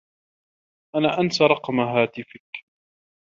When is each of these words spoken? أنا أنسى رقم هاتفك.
أنا 0.95 1.19
أنسى 1.21 1.43
رقم 1.43 1.79
هاتفك. 1.79 2.65